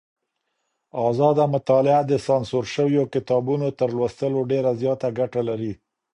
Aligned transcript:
ازاده 1.07 1.45
مطالعه 1.55 2.01
د 2.07 2.13
سانسور 2.27 2.63
شويو 2.73 3.03
کتابونو 3.13 3.67
تر 3.79 3.89
لوستلو 3.97 4.39
ډېره 4.51 4.71
زياته 4.81 5.07
ګټه 5.19 5.41
لري. 5.49 5.73